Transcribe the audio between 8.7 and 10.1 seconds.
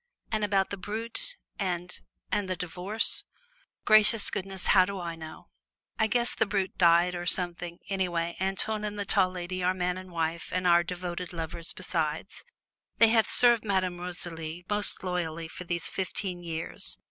and the Tall Lady are man and